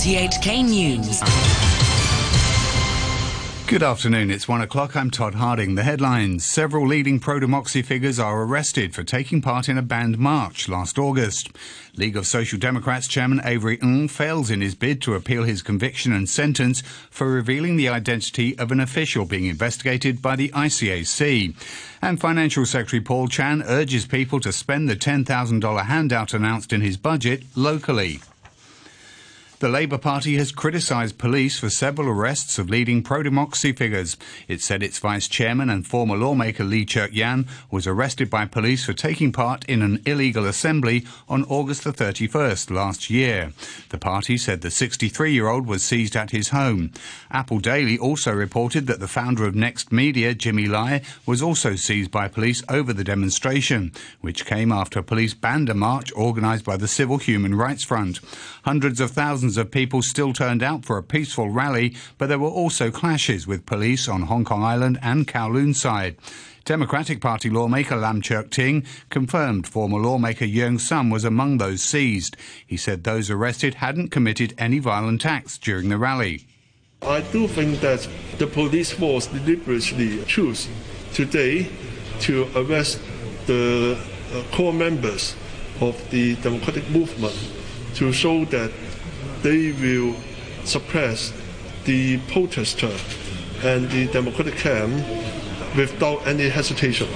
RTHK 0.00 0.64
News. 0.64 1.20
Good 3.66 3.82
afternoon. 3.82 4.30
It's 4.30 4.48
one 4.48 4.62
o'clock. 4.62 4.96
I'm 4.96 5.10
Todd 5.10 5.34
Harding. 5.34 5.74
The 5.74 5.82
headlines. 5.82 6.42
Several 6.42 6.86
leading 6.86 7.20
pro 7.20 7.38
democracy 7.38 7.82
figures 7.82 8.18
are 8.18 8.42
arrested 8.44 8.94
for 8.94 9.02
taking 9.04 9.42
part 9.42 9.68
in 9.68 9.76
a 9.76 9.82
banned 9.82 10.18
march 10.18 10.70
last 10.70 10.98
August. 10.98 11.50
League 11.96 12.16
of 12.16 12.26
Social 12.26 12.58
Democrats 12.58 13.08
chairman 13.08 13.42
Avery 13.44 13.78
Ng 13.82 14.08
fails 14.08 14.50
in 14.50 14.62
his 14.62 14.74
bid 14.74 15.02
to 15.02 15.12
appeal 15.12 15.42
his 15.42 15.60
conviction 15.60 16.14
and 16.14 16.30
sentence 16.30 16.80
for 17.10 17.30
revealing 17.30 17.76
the 17.76 17.90
identity 17.90 18.58
of 18.58 18.72
an 18.72 18.80
official 18.80 19.26
being 19.26 19.44
investigated 19.44 20.22
by 20.22 20.34
the 20.34 20.48
ICAC. 20.48 21.54
And 22.00 22.18
Financial 22.18 22.64
Secretary 22.64 23.02
Paul 23.02 23.28
Chan 23.28 23.64
urges 23.66 24.06
people 24.06 24.40
to 24.40 24.50
spend 24.50 24.88
the 24.88 24.96
$10,000 24.96 25.84
handout 25.84 26.32
announced 26.32 26.72
in 26.72 26.80
his 26.80 26.96
budget 26.96 27.42
locally. 27.54 28.20
The 29.60 29.68
Labour 29.68 29.98
Party 29.98 30.38
has 30.38 30.52
criticised 30.52 31.18
police 31.18 31.58
for 31.58 31.68
several 31.68 32.08
arrests 32.08 32.58
of 32.58 32.70
leading 32.70 33.02
pro-democracy 33.02 33.72
figures. 33.72 34.16
It 34.48 34.62
said 34.62 34.82
its 34.82 34.98
vice 34.98 35.28
chairman 35.28 35.68
and 35.68 35.86
former 35.86 36.16
lawmaker 36.16 36.64
Lee 36.64 36.86
Cheuk 36.86 37.12
Yan 37.12 37.46
was 37.70 37.86
arrested 37.86 38.30
by 38.30 38.46
police 38.46 38.86
for 38.86 38.94
taking 38.94 39.32
part 39.32 39.66
in 39.66 39.82
an 39.82 40.00
illegal 40.06 40.46
assembly 40.46 41.04
on 41.28 41.44
August 41.44 41.84
the 41.84 41.92
31st 41.92 42.70
last 42.70 43.10
year. 43.10 43.52
The 43.90 43.98
party 43.98 44.38
said 44.38 44.62
the 44.62 44.68
63-year-old 44.68 45.66
was 45.66 45.82
seized 45.82 46.16
at 46.16 46.30
his 46.30 46.48
home. 46.48 46.92
Apple 47.30 47.58
Daily 47.58 47.98
also 47.98 48.32
reported 48.32 48.86
that 48.86 48.98
the 48.98 49.06
founder 49.06 49.44
of 49.44 49.54
Next 49.54 49.92
Media, 49.92 50.32
Jimmy 50.32 50.68
Lai, 50.68 51.02
was 51.26 51.42
also 51.42 51.74
seized 51.74 52.10
by 52.10 52.28
police 52.28 52.62
over 52.70 52.94
the 52.94 53.04
demonstration, 53.04 53.92
which 54.22 54.46
came 54.46 54.72
after 54.72 55.02
police 55.02 55.34
banned 55.34 55.68
a 55.68 55.74
march 55.74 56.10
organised 56.14 56.64
by 56.64 56.78
the 56.78 56.88
Civil 56.88 57.18
Human 57.18 57.54
Rights 57.54 57.84
Front. 57.84 58.20
Hundreds 58.64 59.00
of 59.00 59.10
thousands 59.10 59.49
Thousands 59.50 59.66
of 59.66 59.72
people 59.72 60.00
still 60.00 60.32
turned 60.32 60.62
out 60.62 60.84
for 60.84 60.96
a 60.96 61.02
peaceful 61.02 61.48
rally, 61.48 61.96
but 62.18 62.28
there 62.28 62.38
were 62.38 62.46
also 62.46 62.92
clashes 62.92 63.48
with 63.48 63.66
police 63.66 64.08
on 64.08 64.22
Hong 64.22 64.44
Kong 64.44 64.62
Island 64.62 64.96
and 65.02 65.26
Kowloon 65.26 65.74
side. 65.74 66.16
Democratic 66.64 67.20
Party 67.20 67.50
lawmaker 67.50 67.96
Lam 67.96 68.22
Cheuk 68.22 68.52
Ting 68.52 68.86
confirmed 69.08 69.66
former 69.66 69.98
lawmaker 69.98 70.44
Yeung 70.44 70.78
Sum 70.78 71.10
was 71.10 71.24
among 71.24 71.58
those 71.58 71.82
seized. 71.82 72.36
He 72.64 72.76
said 72.76 73.02
those 73.02 73.28
arrested 73.28 73.74
hadn't 73.74 74.10
committed 74.12 74.54
any 74.56 74.78
violent 74.78 75.26
acts 75.26 75.58
during 75.58 75.88
the 75.88 75.98
rally. 75.98 76.46
I 77.02 77.20
do 77.32 77.48
think 77.48 77.80
that 77.80 78.08
the 78.38 78.46
police 78.46 78.92
force 78.92 79.26
deliberately 79.26 80.22
chose 80.26 80.68
today 81.12 81.68
to 82.20 82.46
arrest 82.54 83.00
the 83.46 83.98
uh, 84.32 84.42
core 84.54 84.72
members 84.72 85.34
of 85.80 85.98
the 86.10 86.36
democratic 86.36 86.88
movement 86.90 87.34
to 87.94 88.12
show 88.12 88.44
that 88.44 88.70
they 89.42 89.72
will 89.72 90.14
suppress 90.64 91.32
the 91.84 92.18
protester 92.28 92.92
and 93.62 93.90
the 93.90 94.06
democratic 94.12 94.54
camp 94.56 94.92
without 95.76 96.26
any 96.26 96.48
hesitation. 96.48 97.08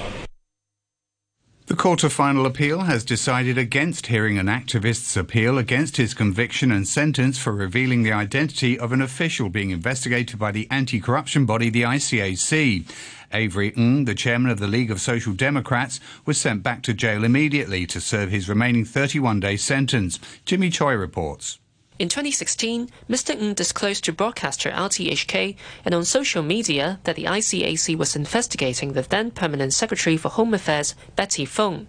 The 1.67 1.75
Court 1.75 2.03
of 2.03 2.13
Final 2.13 2.45
Appeal 2.45 2.81
has 2.81 3.03
decided 3.03 3.57
against 3.57 4.05
hearing 4.07 4.37
an 4.37 4.47
activist's 4.47 5.17
appeal 5.17 5.57
against 5.57 5.97
his 5.97 6.13
conviction 6.13 6.71
and 6.71 6.87
sentence 6.87 7.39
for 7.39 7.53
revealing 7.53 8.03
the 8.03 8.11
identity 8.11 8.77
of 8.77 8.91
an 8.91 9.01
official 9.01 9.49
being 9.49 9.71
investigated 9.71 10.37
by 10.37 10.51
the 10.51 10.67
anti-corruption 10.69 11.47
body, 11.47 11.71
the 11.71 11.81
ICAC. 11.81 12.87
Avery 13.33 13.73
Ng, 13.75 14.05
the 14.05 14.13
chairman 14.13 14.51
of 14.51 14.59
the 14.59 14.67
League 14.67 14.91
of 14.91 15.01
Social 15.01 15.33
Democrats, 15.33 15.99
was 16.23 16.39
sent 16.39 16.61
back 16.61 16.83
to 16.83 16.93
jail 16.93 17.23
immediately 17.23 17.87
to 17.87 17.99
serve 17.99 18.29
his 18.29 18.47
remaining 18.47 18.85
31-day 18.85 19.57
sentence. 19.57 20.19
Jimmy 20.45 20.69
Choi 20.69 20.93
reports. 20.93 21.57
In 21.97 22.09
2016, 22.09 22.89
Mr. 23.09 23.29
Ng 23.29 23.53
disclosed 23.53 24.03
to 24.03 24.11
broadcaster 24.11 24.69
RTHK 24.69 25.55
and 25.85 25.95
on 25.95 26.03
social 26.03 26.43
media 26.43 26.99
that 27.05 27.15
the 27.15 27.23
ICAC 27.23 27.97
was 27.97 28.17
investigating 28.17 28.91
the 28.91 29.01
then 29.01 29.31
Permanent 29.31 29.73
Secretary 29.73 30.17
for 30.17 30.27
Home 30.27 30.53
Affairs, 30.53 30.93
Betty 31.15 31.45
Fong. 31.45 31.87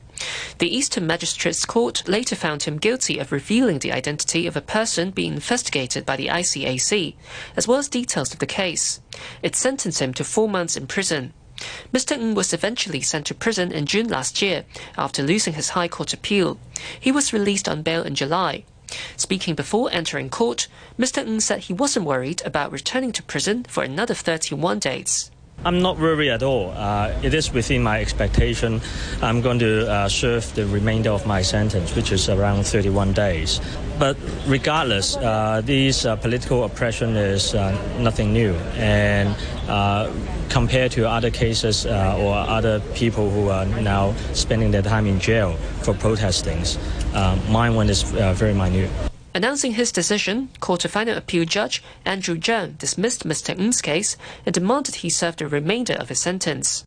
The 0.59 0.73
Eastern 0.73 1.09
Magistrates 1.09 1.65
Court 1.65 2.09
later 2.09 2.37
found 2.37 2.63
him 2.63 2.79
guilty 2.79 3.19
of 3.19 3.33
revealing 3.33 3.81
the 3.81 3.91
identity 3.91 4.47
of 4.47 4.57
a 4.57 4.61
person 4.61 5.11
being 5.11 5.35
investigated 5.35 6.07
by 6.07 6.15
the 6.15 6.29
ICAC, 6.29 7.17
as 7.57 7.67
well 7.67 7.79
as 7.79 7.89
details 7.89 8.33
of 8.33 8.39
the 8.39 8.47
case. 8.47 9.01
It 9.43 9.57
sentenced 9.57 10.01
him 10.01 10.15
to 10.15 10.23
four 10.23 10.49
months 10.49 10.77
in 10.77 10.87
prison. 10.87 11.33
Mr. 11.93 12.13
Ng 12.17 12.37
was 12.37 12.53
eventually 12.53 13.01
sent 13.01 13.27
to 13.27 13.35
prison 13.35 13.73
in 13.73 13.87
June 13.87 14.07
last 14.07 14.41
year 14.41 14.67
after 14.97 15.25
losing 15.25 15.55
his 15.55 15.71
High 15.71 15.89
Court 15.89 16.13
appeal. 16.13 16.61
He 17.01 17.11
was 17.11 17.33
released 17.33 17.69
on 17.69 17.83
bail 17.83 18.05
in 18.05 18.15
July. 18.15 18.65
Speaking 19.17 19.55
before 19.55 19.91
entering 19.93 20.31
court, 20.31 20.69
Mr. 20.99 21.27
Ng 21.27 21.41
said 21.41 21.65
he 21.65 21.73
wasn't 21.73 22.07
worried 22.07 22.43
about 22.45 22.73
returning 22.73 23.13
to 23.13 23.23
prison 23.23 23.65
for 23.65 23.83
another 23.83 24.15
31 24.15 24.79
days. 24.79 25.31
I'm 25.67 25.83
not 25.83 25.99
worried 25.99 26.31
at 26.31 26.45
all. 26.45 26.71
Uh, 26.77 27.13
it 27.25 27.35
is 27.35 27.53
within 27.53 27.83
my 27.83 28.01
expectation. 28.01 28.81
I'm 29.21 29.41
going 29.41 29.59
to 29.59 29.91
uh, 29.91 30.09
serve 30.09 30.55
the 30.55 30.65
remainder 30.65 31.11
of 31.11 31.27
my 31.27 31.43
sentence, 31.43 31.97
which 31.97 32.13
is 32.13 32.29
around 32.29 32.65
31 32.65 33.15
days. 33.15 33.61
But 33.99 34.17
regardless, 34.47 35.17
uh, 35.17 35.63
this 35.65 36.05
uh, 36.05 36.15
political 36.15 36.63
oppression 36.63 37.17
is 37.17 37.53
uh, 37.53 37.73
nothing 37.99 38.33
new. 38.33 38.55
And 38.77 39.35
uh, 39.67 40.13
compared 40.51 40.93
to 40.93 41.09
other 41.09 41.33
cases 41.33 41.85
or 41.85 42.37
other 42.37 42.79
people 42.95 43.29
who 43.29 43.49
are 43.49 43.67
now 43.67 44.15
spending 44.35 44.71
their 44.71 44.83
time 44.83 45.07
in 45.07 45.19
jail 45.19 45.55
for 45.83 45.95
protesting, 45.95 46.63
mine 47.51 47.75
one 47.75 47.91
is 47.91 48.03
very 48.03 48.55
minute. 48.55 48.89
Announcing 49.37 49.73
his 49.73 49.93
decision, 49.93 50.49
Court 50.61 50.87
of 50.87 50.93
Final 50.93 51.19
Appeal 51.19 51.45
Judge 51.45 51.83
Andrew 52.07 52.39
Cheung 52.39 52.79
dismissed 52.79 53.29
Mr. 53.29 53.55
Ng's 53.55 53.83
case 53.83 54.17
and 54.47 54.55
demanded 54.55 54.95
he 54.95 55.11
serve 55.11 55.37
the 55.37 55.47
remainder 55.47 55.93
of 55.93 56.09
his 56.09 56.21
sentence. 56.21 56.87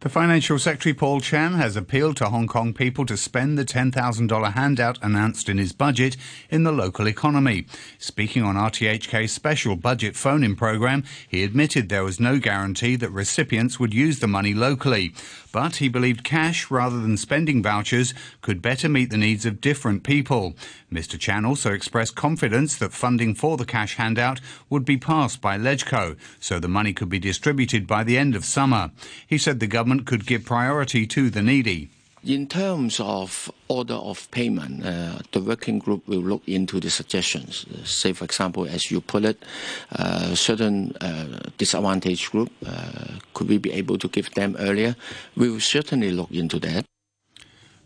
The 0.00 0.08
Financial 0.08 0.56
Secretary 0.58 0.94
Paul 0.94 1.20
Chan 1.20 1.54
has 1.54 1.74
appealed 1.74 2.16
to 2.18 2.28
Hong 2.28 2.46
Kong 2.46 2.72
people 2.72 3.04
to 3.06 3.16
spend 3.16 3.58
the 3.58 3.64
$10,000 3.64 4.52
handout 4.52 4.98
announced 5.02 5.48
in 5.48 5.58
his 5.58 5.72
budget 5.72 6.16
in 6.48 6.62
the 6.62 6.70
local 6.70 7.08
economy. 7.08 7.66
Speaking 7.98 8.44
on 8.44 8.54
RTHK's 8.54 9.32
special 9.32 9.74
budget 9.74 10.14
phone-in 10.14 10.54
program, 10.54 11.02
he 11.26 11.42
admitted 11.42 11.88
there 11.88 12.04
was 12.04 12.20
no 12.20 12.38
guarantee 12.38 12.94
that 12.94 13.10
recipients 13.10 13.80
would 13.80 13.92
use 13.92 14.20
the 14.20 14.28
money 14.28 14.54
locally, 14.54 15.12
but 15.56 15.76
he 15.76 15.88
believed 15.88 16.22
cash 16.22 16.70
rather 16.70 17.00
than 17.00 17.16
spending 17.16 17.62
vouchers 17.62 18.12
could 18.42 18.60
better 18.60 18.90
meet 18.90 19.08
the 19.08 19.16
needs 19.16 19.46
of 19.46 19.62
different 19.62 20.04
people. 20.04 20.54
Mr. 20.92 21.18
Chan 21.18 21.46
also 21.46 21.72
expressed 21.72 22.14
confidence 22.14 22.76
that 22.76 22.92
funding 22.92 23.34
for 23.34 23.56
the 23.56 23.64
cash 23.64 23.96
handout 23.96 24.38
would 24.68 24.84
be 24.84 24.98
passed 24.98 25.40
by 25.40 25.56
LegCo, 25.56 26.14
so 26.38 26.60
the 26.60 26.68
money 26.68 26.92
could 26.92 27.08
be 27.08 27.18
distributed 27.18 27.86
by 27.86 28.04
the 28.04 28.18
end 28.18 28.36
of 28.36 28.44
summer. 28.44 28.90
He 29.26 29.38
said 29.38 29.58
the 29.58 29.66
government 29.66 29.86
government 29.86 30.06
could 30.08 30.26
give 30.26 30.44
priority 30.44 31.06
to 31.06 31.30
the 31.30 31.42
needy. 31.42 31.95
In 32.26 32.48
terms 32.48 32.98
of 32.98 33.52
order 33.68 33.94
of 33.94 34.28
payment, 34.32 34.84
uh, 34.84 35.20
the 35.30 35.40
working 35.40 35.78
group 35.78 36.08
will 36.08 36.22
look 36.22 36.42
into 36.48 36.80
the 36.80 36.90
suggestions. 36.90 37.64
Say, 37.84 38.14
for 38.14 38.24
example, 38.24 38.66
as 38.66 38.90
you 38.90 39.00
put 39.00 39.24
it, 39.24 39.44
uh, 39.92 40.34
certain 40.34 40.96
uh, 41.00 41.38
disadvantaged 41.56 42.32
group, 42.32 42.50
uh, 42.66 43.20
could 43.32 43.48
we 43.48 43.58
be 43.58 43.70
able 43.70 43.96
to 43.98 44.08
give 44.08 44.28
them 44.34 44.56
earlier? 44.58 44.96
We 45.36 45.50
will 45.50 45.60
certainly 45.60 46.10
look 46.10 46.32
into 46.32 46.58
that. 46.58 46.84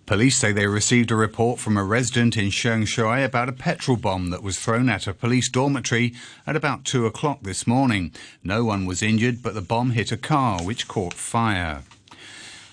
Police 0.07 0.39
say 0.39 0.53
they 0.53 0.67
received 0.67 1.11
a 1.11 1.17
report 1.17 1.59
from 1.59 1.77
a 1.77 1.85
resident 1.85 2.39
in 2.39 2.47
Sheung 2.47 2.87
Shui 2.87 3.23
about 3.23 3.51
a 3.51 3.53
petrol 3.53 3.99
bomb 3.99 4.31
that 4.31 4.43
was 4.43 4.59
thrown 4.59 4.89
at 4.89 5.07
a 5.07 5.13
police 5.13 5.51
dormitory 5.51 6.15
at 6.47 6.57
about 6.57 6.87
2 6.87 7.05
o'clock 7.05 7.43
this 7.43 7.67
morning. 7.67 8.11
No 8.43 8.65
one 8.65 8.87
was 8.87 9.03
injured, 9.03 9.43
but 9.43 9.53
the 9.53 9.61
bomb 9.61 9.91
hit 9.91 10.11
a 10.11 10.17
car 10.17 10.63
which 10.63 10.89
caught 10.89 11.13
fire. 11.13 11.83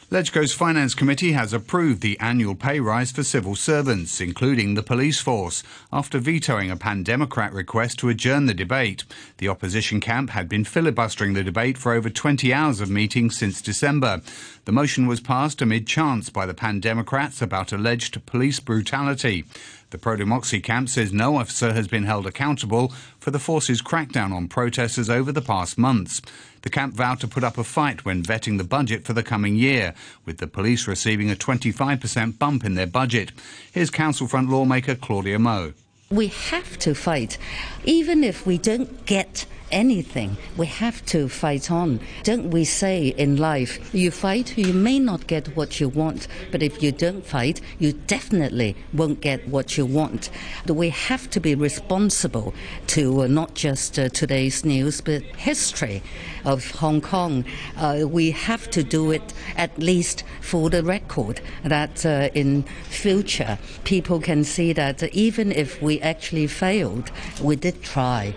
LegCo's 0.09 0.53
Finance 0.53 0.95
Committee 0.95 1.33
has 1.33 1.51
approved 1.51 1.99
the 1.99 2.17
annual 2.21 2.55
pay 2.55 2.79
rise 2.79 3.11
for 3.11 3.23
civil 3.23 3.55
servants, 3.55 4.21
including 4.21 4.73
the 4.73 4.81
police 4.81 5.19
force, 5.19 5.63
after 5.91 6.17
vetoing 6.17 6.71
a 6.71 6.77
Pan 6.77 7.03
Democrat 7.03 7.51
request 7.51 7.99
to 7.99 8.07
adjourn 8.07 8.45
the 8.45 8.53
debate. 8.53 9.03
The 9.39 9.49
opposition 9.49 9.99
camp 9.99 10.29
had 10.29 10.47
been 10.47 10.63
filibustering 10.63 11.33
the 11.33 11.43
debate 11.43 11.77
for 11.77 11.91
over 11.91 12.09
20 12.09 12.53
hours 12.53 12.79
of 12.79 12.89
meetings 12.89 13.37
since 13.37 13.61
December. 13.61 14.21
The 14.63 14.71
motion 14.71 15.07
was 15.07 15.19
passed 15.19 15.61
amid 15.61 15.87
chants 15.87 16.29
by 16.29 16.45
the 16.45 16.53
Pan 16.53 16.79
Democrats 16.79 17.41
about 17.41 17.73
alleged 17.73 18.25
police 18.25 18.61
brutality. 18.61 19.43
The 19.89 19.97
pro 19.97 20.15
democracy 20.15 20.61
camp 20.61 20.87
says 20.87 21.11
no 21.11 21.37
officer 21.37 21.73
has 21.73 21.87
been 21.89 22.03
held 22.03 22.25
accountable 22.25 22.93
for 23.19 23.31
the 23.31 23.39
force's 23.39 23.81
crackdown 23.81 24.33
on 24.33 24.47
protesters 24.47 25.09
over 25.09 25.33
the 25.33 25.41
past 25.41 25.77
months. 25.77 26.21
The 26.67 26.71
camp 26.71 26.95
vowed 26.95 27.21
to 27.21 27.29
put 27.29 27.45
up 27.45 27.57
a 27.57 27.63
fight 27.63 28.03
when 28.03 28.21
vetting 28.21 28.57
the 28.57 28.65
budget 28.65 29.05
for 29.05 29.13
the 29.13 29.23
coming 29.23 29.55
year, 29.55 29.93
with 30.25 30.39
the 30.39 30.47
police 30.47 30.85
receiving 30.85 31.31
a 31.31 31.33
25% 31.33 32.37
bump 32.37 32.65
in 32.65 32.75
their 32.75 32.85
budget. 32.85 33.31
Here's 33.71 33.89
Council 33.89 34.27
Front 34.27 34.49
lawmaker 34.49 34.95
Claudia 34.95 35.39
Mo. 35.39 35.71
We 36.09 36.27
have 36.27 36.77
to 36.79 36.93
fight, 36.93 37.37
even 37.85 38.21
if 38.21 38.45
we 38.45 38.57
don't 38.57 39.05
get 39.05 39.45
anything, 39.71 40.37
we 40.55 40.65
have 40.67 41.05
to 41.07 41.29
fight 41.29 41.71
on. 41.71 41.99
Don't 42.23 42.51
we 42.51 42.63
say 42.63 43.07
in 43.07 43.37
life, 43.37 43.93
you 43.93 44.11
fight, 44.11 44.57
you 44.57 44.73
may 44.73 44.99
not 44.99 45.27
get 45.27 45.55
what 45.55 45.79
you 45.79 45.89
want, 45.89 46.27
but 46.51 46.63
if 46.63 46.81
you 46.81 46.91
don't 46.91 47.25
fight, 47.25 47.61
you 47.79 47.93
definitely 47.93 48.75
won't 48.93 49.21
get 49.21 49.47
what 49.47 49.77
you 49.77 49.85
want. 49.85 50.29
We 50.67 50.89
have 50.89 51.29
to 51.31 51.39
be 51.39 51.55
responsible 51.55 52.53
to 52.87 53.23
uh, 53.23 53.27
not 53.27 53.53
just 53.53 53.97
uh, 53.99 54.09
today's 54.09 54.63
news, 54.65 55.01
but 55.01 55.23
history 55.37 56.01
of 56.45 56.71
Hong 56.71 57.01
Kong. 57.01 57.45
Uh, 57.77 58.03
we 58.07 58.31
have 58.31 58.69
to 58.71 58.83
do 58.83 59.11
it 59.11 59.33
at 59.55 59.77
least 59.77 60.23
for 60.41 60.69
the 60.69 60.83
record 60.83 61.41
that 61.63 62.05
uh, 62.05 62.29
in 62.33 62.63
future 62.89 63.57
people 63.83 64.19
can 64.19 64.43
see 64.43 64.73
that 64.73 65.03
even 65.13 65.51
if 65.51 65.81
we 65.81 65.99
actually 66.01 66.47
failed, 66.47 67.11
we 67.41 67.55
did 67.55 67.81
try. 67.83 68.33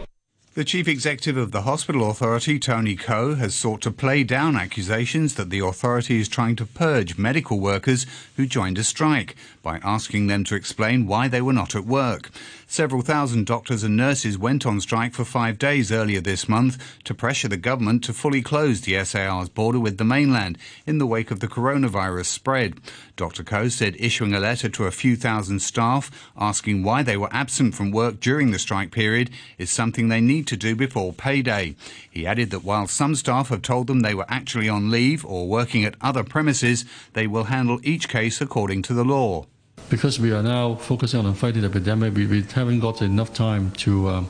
The 0.55 0.65
chief 0.65 0.89
executive 0.89 1.37
of 1.37 1.53
the 1.53 1.63
hospital 1.63 2.11
authority, 2.11 2.59
Tony 2.59 2.97
Ko, 2.97 3.37
has 3.37 3.55
sought 3.55 3.81
to 3.83 3.93
play 3.93 4.25
down 4.25 4.57
accusations 4.57 5.37
that 5.37 5.49
the 5.49 5.61
authority 5.61 6.19
is 6.19 6.29
trying 6.29 6.57
to 6.57 6.67
purge 6.67 7.17
medical 7.17 7.61
workers 7.61 8.05
who 8.35 8.47
joined 8.47 8.77
a 8.77 8.83
strike 8.83 9.37
by 9.63 9.79
asking 9.85 10.27
them 10.27 10.43
to 10.43 10.57
explain 10.57 11.07
why 11.07 11.29
they 11.29 11.41
were 11.41 11.53
not 11.53 11.77
at 11.77 11.85
work. 11.87 12.31
Several 12.73 13.03
thousand 13.03 13.47
doctors 13.47 13.83
and 13.83 13.97
nurses 13.97 14.39
went 14.39 14.65
on 14.65 14.81
strike 14.81 15.13
for 15.13 15.25
five 15.25 15.59
days 15.59 15.91
earlier 15.91 16.21
this 16.21 16.49
month 16.49 16.81
to 17.03 17.13
pressure 17.13 17.49
the 17.49 17.57
government 17.57 18.05
to 18.05 18.13
fully 18.13 18.43
close 18.43 18.81
the 18.81 19.05
SAR's 19.05 19.49
border 19.49 19.81
with 19.81 19.99
the 19.99 20.05
mainland 20.05 20.57
in 20.87 20.99
the 20.99 21.07
wake 21.07 21.33
of 21.33 21.41
the 21.41 21.49
coronavirus 21.49 22.27
spread. 22.27 22.77
Dr. 23.17 23.43
Ko 23.43 23.67
said 23.67 23.97
issuing 23.99 24.35
a 24.35 24.39
letter 24.39 24.69
to 24.69 24.85
a 24.85 24.93
few 24.93 25.17
thousand 25.17 25.59
staff 25.63 26.13
asking 26.39 26.85
why 26.85 27.03
they 27.03 27.17
were 27.17 27.29
absent 27.33 27.75
from 27.75 27.91
work 27.91 28.21
during 28.21 28.53
the 28.53 28.59
strike 28.61 28.93
period 28.93 29.31
is 29.59 29.69
something 29.69 30.07
they 30.07 30.21
need 30.21 30.47
to 30.47 30.57
do 30.57 30.77
before 30.77 31.13
payday. 31.13 31.75
He 32.09 32.25
added 32.25 32.53
that 32.53 32.63
while 32.63 32.87
some 32.87 33.17
staff 33.17 33.49
have 33.49 33.63
told 33.63 33.89
them 33.89 34.03
they 34.03 34.15
were 34.15 34.27
actually 34.29 34.69
on 34.69 34.93
leave 34.93 35.25
or 35.25 35.49
working 35.49 35.85
at 35.85 35.97
other 36.01 36.23
premises, 36.23 36.85
they 37.15 37.27
will 37.27 37.45
handle 37.51 37.81
each 37.83 38.09
case 38.09 38.41
according 38.41 38.83
to 38.83 38.95
the 38.95 39.05
law 39.05 39.47
because 39.89 40.21
we 40.21 40.33
are 40.33 40.43
now 40.43 40.75
focusing 40.75 41.25
on 41.25 41.35
fighting 41.35 41.63
the 41.63 41.69
epidemic, 41.69 42.15
we, 42.15 42.27
we 42.27 42.43
haven't 42.43 42.81
got 42.81 43.03
enough 43.03 43.33
time 43.33 43.71
to 43.73 44.09
um, 44.09 44.29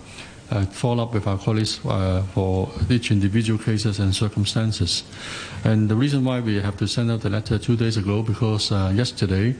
uh, 0.51 0.67
follow 0.67 1.05
up 1.05 1.15
with 1.15 1.27
our 1.27 1.39
colleagues 1.39 1.81
uh, 1.87 2.23
for 2.35 2.69
each 2.89 3.11
individual 3.11 3.59
cases 3.59 4.01
and 4.01 4.15
circumstances. 4.15 5.05
And 5.65 5.89
the 5.89 5.95
reason 5.95 6.25
why 6.25 6.41
we 6.41 6.61
have 6.61 6.77
to 6.79 6.89
send 6.89 7.11
out 7.11 7.21
the 7.21 7.31
letter 7.31 7.59
two 7.59 7.77
days 7.77 7.97
ago 7.97 8.23
because 8.23 8.73
uh, 8.73 8.93
yesterday 8.95 9.55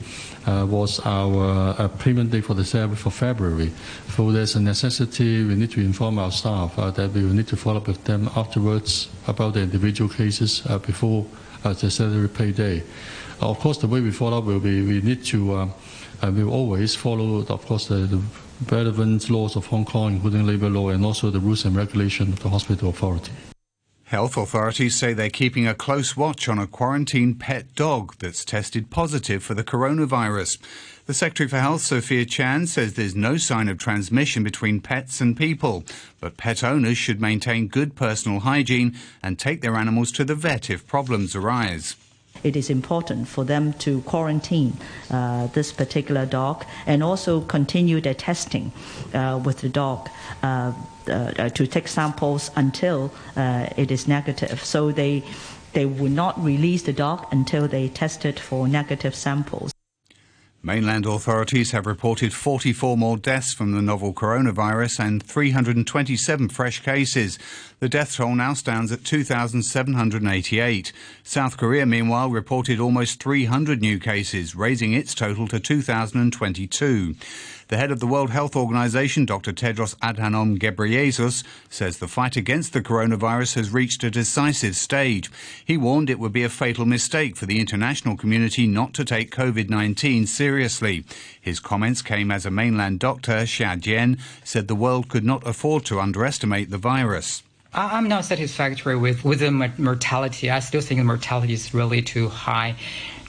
uh, 0.45 0.65
was 0.69 0.99
our 1.05 1.75
uh, 1.79 1.87
payment 1.99 2.31
day 2.31 2.41
for 2.41 2.53
the 2.53 2.65
for 2.95 3.11
February. 3.11 3.71
So 4.09 4.31
there's 4.31 4.55
a 4.55 4.61
necessity 4.61 5.43
we 5.43 5.55
need 5.55 5.71
to 5.71 5.79
inform 5.81 6.19
our 6.19 6.31
staff 6.31 6.75
that 6.75 7.11
we 7.13 7.23
will 7.23 7.33
need 7.33 7.47
to 7.47 7.57
follow 7.57 7.77
up 7.77 7.87
with 7.87 8.03
them 8.03 8.29
afterwards 8.35 9.09
about 9.27 9.53
the 9.53 9.61
individual 9.61 10.09
cases 10.09 10.61
before 10.85 11.25
the 11.63 11.91
salary 11.91 12.27
pay 12.27 12.51
day. 12.51 12.83
Of 13.39 13.59
course, 13.59 13.77
the 13.79 13.87
way 13.87 14.01
we 14.01 14.11
follow 14.11 14.37
up 14.37 14.43
will 14.45 14.59
be 14.59 14.81
we 14.81 15.01
need 15.01 15.23
to 15.25 15.55
um, 15.55 15.73
and 16.21 16.37
we 16.37 16.43
will 16.43 16.53
always 16.53 16.95
follow, 16.95 17.43
of 17.47 17.65
course, 17.65 17.87
the, 17.87 17.95
the 17.95 18.21
relevant 18.69 19.29
laws 19.29 19.55
of 19.55 19.65
Hong 19.67 19.85
Kong, 19.85 20.15
including 20.15 20.45
labor 20.45 20.69
law, 20.69 20.89
and 20.89 21.03
also 21.03 21.31
the 21.31 21.39
rules 21.39 21.65
and 21.65 21.75
regulations 21.75 22.33
of 22.33 22.39
the 22.41 22.49
hospital 22.49 22.89
authority. 22.89 23.31
Health 24.03 24.37
authorities 24.37 24.95
say 24.95 25.13
they're 25.13 25.29
keeping 25.29 25.67
a 25.67 25.73
close 25.73 26.17
watch 26.17 26.47
on 26.49 26.59
a 26.59 26.67
quarantined 26.67 27.39
pet 27.39 27.73
dog 27.75 28.15
that's 28.19 28.43
tested 28.43 28.89
positive 28.89 29.41
for 29.41 29.53
the 29.53 29.63
coronavirus. 29.63 30.59
The 31.11 31.15
Secretary 31.15 31.49
for 31.49 31.59
Health, 31.59 31.81
Sophia 31.81 32.23
Chan, 32.23 32.67
says 32.67 32.93
there's 32.93 33.17
no 33.17 33.35
sign 33.35 33.67
of 33.67 33.77
transmission 33.77 34.45
between 34.45 34.79
pets 34.79 35.19
and 35.19 35.35
people, 35.35 35.83
but 36.21 36.37
pet 36.37 36.63
owners 36.63 36.97
should 36.97 37.19
maintain 37.19 37.67
good 37.67 37.97
personal 37.97 38.39
hygiene 38.39 38.95
and 39.21 39.37
take 39.37 39.59
their 39.59 39.75
animals 39.75 40.13
to 40.13 40.23
the 40.23 40.35
vet 40.35 40.69
if 40.69 40.87
problems 40.87 41.35
arise 41.35 41.97
it 42.43 42.55
is 42.55 42.69
important 42.69 43.27
for 43.27 43.43
them 43.43 43.73
to 43.73 44.01
quarantine 44.03 44.77
uh, 45.09 45.47
this 45.47 45.73
particular 45.73 46.25
dog 46.25 46.65
and 46.85 47.03
also 47.03 47.41
continue 47.41 47.99
their 47.99 48.13
testing 48.13 48.71
uh, 49.13 49.39
with 49.43 49.59
the 49.59 49.69
dog. 49.69 50.09
Uh, 50.41 50.71
uh 51.09 51.49
to 51.49 51.67
take 51.67 51.89
samples 51.89 52.51
until 52.55 53.11
uh, 53.35 53.67
it 53.75 53.91
is 53.91 54.07
negative. 54.07 54.63
So 54.63 54.93
they 54.93 55.23
they 55.73 55.85
will 55.85 56.11
not 56.23 56.41
release 56.41 56.83
the 56.83 56.93
dog 56.93 57.27
until 57.31 57.67
they 57.67 57.89
test 57.89 58.23
it 58.23 58.39
for 58.39 58.67
negative 58.67 59.13
samples. 59.13 59.71
Mainland 60.63 61.07
authorities 61.07 61.71
have 61.71 61.87
reported 61.87 62.35
44 62.35 62.95
more 62.95 63.17
deaths 63.17 63.51
from 63.51 63.71
the 63.71 63.81
novel 63.81 64.13
coronavirus 64.13 64.99
and 64.99 65.23
327 65.23 66.49
fresh 66.49 66.83
cases. 66.83 67.39
The 67.79 67.89
death 67.89 68.15
toll 68.15 68.35
now 68.35 68.53
stands 68.53 68.91
at 68.91 69.03
2,788. 69.03 70.93
South 71.23 71.57
Korea, 71.57 71.87
meanwhile, 71.87 72.29
reported 72.29 72.79
almost 72.79 73.23
300 73.23 73.81
new 73.81 73.97
cases, 73.97 74.55
raising 74.55 74.93
its 74.93 75.15
total 75.15 75.47
to 75.47 75.59
2,022. 75.59 77.15
The 77.71 77.77
head 77.77 77.89
of 77.89 78.01
the 78.01 78.05
World 78.05 78.31
Health 78.31 78.57
Organization, 78.57 79.23
Dr. 79.23 79.53
Tedros 79.53 79.95
Adhanom 79.99 80.59
Ghebreyesus, 80.59 81.45
says 81.69 81.99
the 81.99 82.07
fight 82.09 82.35
against 82.35 82.73
the 82.73 82.81
coronavirus 82.81 83.55
has 83.55 83.69
reached 83.69 84.03
a 84.03 84.11
decisive 84.11 84.75
stage. 84.75 85.31
He 85.63 85.77
warned 85.77 86.09
it 86.09 86.19
would 86.19 86.33
be 86.33 86.43
a 86.43 86.49
fatal 86.49 86.85
mistake 86.85 87.37
for 87.37 87.45
the 87.45 87.61
international 87.61 88.17
community 88.17 88.67
not 88.67 88.93
to 88.95 89.05
take 89.05 89.33
COVID-19 89.33 90.27
seriously. 90.27 91.05
His 91.39 91.61
comments 91.61 92.01
came 92.01 92.29
as 92.29 92.45
a 92.45 92.51
mainland 92.51 92.99
doctor, 92.99 93.31
Xia 93.43 93.79
Jian, 93.79 94.19
said 94.43 94.67
the 94.67 94.75
world 94.75 95.07
could 95.07 95.23
not 95.23 95.47
afford 95.47 95.85
to 95.85 96.01
underestimate 96.01 96.71
the 96.71 96.77
virus. 96.77 97.41
I'm 97.73 98.09
not 98.09 98.25
satisfactory 98.25 98.97
with, 98.97 99.23
with 99.23 99.39
the 99.39 99.49
mortality. 99.77 100.49
I 100.49 100.59
still 100.59 100.81
think 100.81 100.99
the 100.99 101.05
mortality 101.05 101.53
is 101.53 101.73
really 101.73 102.01
too 102.01 102.27
high. 102.27 102.75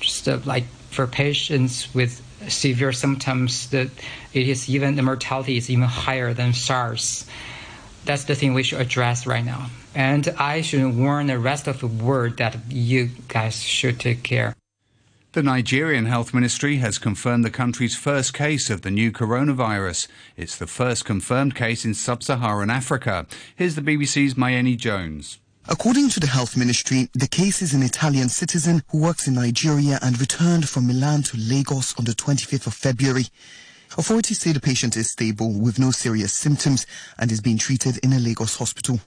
Just 0.00 0.28
uh, 0.28 0.40
like 0.44 0.64
for 0.90 1.06
patients 1.06 1.94
with 1.94 2.20
severe 2.48 2.92
symptoms, 2.92 3.68
that 3.70 3.88
it 4.32 4.48
is 4.48 4.68
even 4.68 4.96
the 4.96 5.02
mortality 5.02 5.56
is 5.56 5.70
even 5.70 5.84
higher 5.84 6.32
than 6.34 6.52
SARS. 6.52 7.26
That's 8.04 8.24
the 8.24 8.34
thing 8.34 8.54
we 8.54 8.62
should 8.62 8.80
address 8.80 9.26
right 9.26 9.44
now. 9.44 9.70
And 9.94 10.28
I 10.38 10.62
should 10.62 10.96
warn 10.96 11.26
the 11.26 11.38
rest 11.38 11.66
of 11.68 11.80
the 11.80 11.86
world 11.86 12.38
that 12.38 12.56
you 12.68 13.10
guys 13.28 13.62
should 13.62 14.00
take 14.00 14.22
care. 14.22 14.54
The 15.32 15.42
Nigerian 15.42 16.04
Health 16.04 16.34
Ministry 16.34 16.76
has 16.76 16.98
confirmed 16.98 17.42
the 17.42 17.50
country's 17.50 17.96
first 17.96 18.34
case 18.34 18.68
of 18.68 18.82
the 18.82 18.90
new 18.90 19.10
coronavirus. 19.10 20.06
It's 20.36 20.58
the 20.58 20.66
first 20.66 21.06
confirmed 21.06 21.54
case 21.54 21.86
in 21.86 21.94
sub 21.94 22.22
Saharan 22.22 22.68
Africa. 22.68 23.26
Here's 23.56 23.74
the 23.74 23.80
BBC's 23.80 24.34
Mayeni 24.34 24.76
Jones. 24.76 25.38
According 25.68 26.08
to 26.10 26.20
the 26.20 26.26
health 26.26 26.56
ministry, 26.56 27.08
the 27.14 27.28
case 27.28 27.62
is 27.62 27.72
an 27.72 27.84
Italian 27.84 28.28
citizen 28.28 28.82
who 28.90 28.98
works 28.98 29.28
in 29.28 29.34
Nigeria 29.34 29.98
and 30.02 30.18
returned 30.18 30.68
from 30.68 30.88
Milan 30.88 31.22
to 31.22 31.36
Lagos 31.36 31.96
on 31.96 32.04
the 32.04 32.12
25th 32.12 32.66
of 32.66 32.74
February. 32.74 33.26
Authorities 33.96 34.40
say 34.40 34.50
the 34.52 34.60
patient 34.60 34.96
is 34.96 35.12
stable 35.12 35.52
with 35.52 35.78
no 35.78 35.92
serious 35.92 36.32
symptoms 36.32 36.84
and 37.16 37.30
is 37.30 37.40
being 37.40 37.58
treated 37.58 37.98
in 37.98 38.12
a 38.12 38.18
Lagos 38.18 38.56
hospital. 38.56 39.00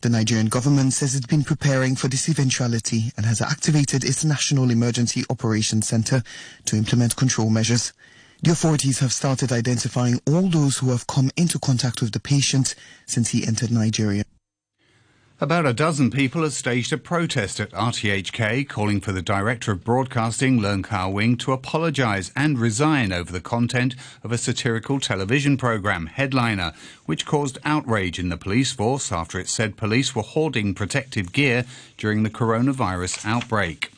The 0.00 0.08
Nigerian 0.08 0.46
government 0.46 0.92
says 0.92 1.16
it's 1.16 1.26
been 1.26 1.42
preparing 1.42 1.96
for 1.96 2.06
this 2.06 2.28
eventuality 2.28 3.10
and 3.16 3.26
has 3.26 3.40
activated 3.42 4.04
its 4.04 4.24
National 4.24 4.70
Emergency 4.70 5.24
Operations 5.28 5.88
Center 5.88 6.22
to 6.66 6.76
implement 6.76 7.16
control 7.16 7.50
measures. 7.50 7.92
The 8.42 8.52
authorities 8.52 9.00
have 9.00 9.12
started 9.12 9.50
identifying 9.50 10.20
all 10.28 10.48
those 10.48 10.78
who 10.78 10.90
have 10.90 11.08
come 11.08 11.32
into 11.36 11.58
contact 11.58 12.00
with 12.00 12.12
the 12.12 12.20
patient 12.20 12.76
since 13.04 13.30
he 13.30 13.44
entered 13.44 13.72
Nigeria. 13.72 14.22
About 15.40 15.66
a 15.66 15.72
dozen 15.72 16.10
people 16.10 16.42
have 16.42 16.52
staged 16.52 16.92
a 16.92 16.98
protest 16.98 17.60
at 17.60 17.70
RTHK 17.70 18.68
calling 18.68 19.00
for 19.00 19.12
the 19.12 19.22
Director 19.22 19.70
of 19.70 19.84
Broadcasting, 19.84 20.58
Leung 20.58 20.82
Ka 20.82 21.08
Wing, 21.08 21.36
to 21.36 21.52
apologise 21.52 22.32
and 22.34 22.58
resign 22.58 23.12
over 23.12 23.30
the 23.30 23.40
content 23.40 23.94
of 24.24 24.32
a 24.32 24.38
satirical 24.38 24.98
television 24.98 25.56
programme, 25.56 26.06
Headliner, 26.06 26.72
which 27.06 27.24
caused 27.24 27.58
outrage 27.64 28.18
in 28.18 28.30
the 28.30 28.36
police 28.36 28.72
force 28.72 29.12
after 29.12 29.38
it 29.38 29.48
said 29.48 29.76
police 29.76 30.12
were 30.12 30.22
hoarding 30.22 30.74
protective 30.74 31.32
gear 31.32 31.64
during 31.96 32.24
the 32.24 32.30
coronavirus 32.30 33.24
outbreak. 33.24 33.92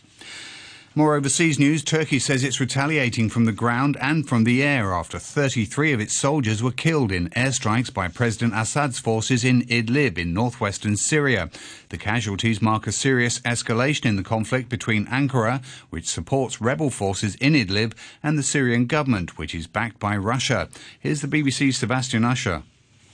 More 0.97 1.15
overseas 1.15 1.57
news 1.57 1.85
Turkey 1.85 2.19
says 2.19 2.43
it's 2.43 2.59
retaliating 2.59 3.29
from 3.31 3.45
the 3.45 3.53
ground 3.53 3.97
and 4.01 4.29
from 4.29 4.43
the 4.43 4.61
air 4.61 4.93
after 4.93 5.21
33 5.21 5.93
of 5.93 6.01
its 6.01 6.17
soldiers 6.17 6.65
were 6.65 6.73
killed 6.73 7.13
in 7.13 7.29
airstrikes 7.31 7.95
by 7.95 8.09
President 8.09 8.55
Assad's 8.57 8.99
forces 8.99 9.45
in 9.45 9.63
Idlib 9.69 10.19
in 10.19 10.35
northwestern 10.35 10.97
Syria. 10.97 11.49
The 11.91 11.97
casualties 11.97 12.61
mark 12.61 12.89
a 12.89 12.93
serious 12.93 13.39
escalation 13.43 14.07
in 14.07 14.17
the 14.17 14.25
conflict 14.25 14.69
between 14.69 15.07
Ankara, 15.07 15.63
which 15.91 16.09
supports 16.09 16.61
rebel 16.61 16.91
forces 16.91 17.37
in 17.37 17.53
Idlib, 17.53 17.93
and 18.21 18.37
the 18.37 18.43
Syrian 18.43 18.87
government, 18.87 19.39
which 19.39 19.55
is 19.55 19.69
backed 19.69 20.01
by 20.01 20.17
Russia. 20.17 20.69
Here's 20.99 21.21
the 21.21 21.29
BBC's 21.29 21.79
Sebastian 21.79 22.25
Usher. 22.25 22.65